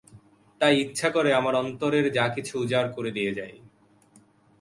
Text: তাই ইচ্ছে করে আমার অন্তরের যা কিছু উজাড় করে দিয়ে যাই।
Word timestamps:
তাই 0.61 0.73
ইচ্ছে 0.81 1.07
করে 1.09 1.29
আমার 1.33 1.55
অন্তরের 1.55 2.05
যা 2.13 2.25
কিছু 2.35 2.53
উজাড় 2.59 2.89
করে 2.93 3.11
দিয়ে 3.11 3.31
যাই। 3.33 3.53